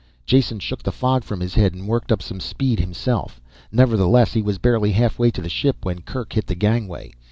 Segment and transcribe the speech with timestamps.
[0.25, 3.39] Jason shook the fog from his head and worked up some speed himself.
[3.71, 7.11] Nevertheless, he was barely halfway to the ship when Kerk hit the gangway.